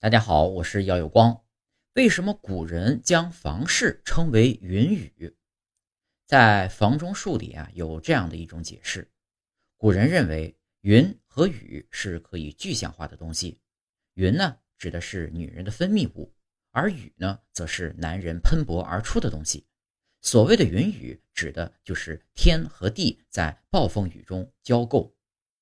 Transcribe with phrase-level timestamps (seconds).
[0.00, 1.42] 大家好，我是姚有光。
[1.94, 5.36] 为什么古人将房事称为云雨？
[6.24, 9.10] 在房中术里啊，有这样的一种解释：
[9.76, 13.58] 古人认为云和雨是可以具象化的东西。
[14.14, 16.32] 云呢，指的是女人的分泌物，
[16.70, 19.66] 而雨呢，则是男人喷薄而出的东西。
[20.20, 25.12] 所谓的云雨，指的就是天和地在暴风雨中交媾。